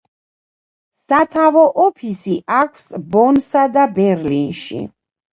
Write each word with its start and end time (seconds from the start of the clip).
სათავო 0.99 1.65
ოფისი 1.83 2.33
აქვს 2.59 2.87
ბონსა 3.17 3.67
და 3.75 3.83
ბერლინში. 3.99 4.81